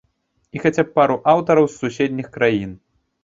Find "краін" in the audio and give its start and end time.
2.39-2.73